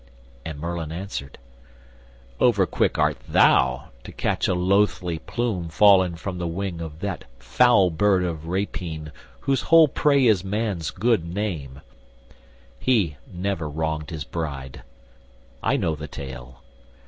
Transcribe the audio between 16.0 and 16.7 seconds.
tale.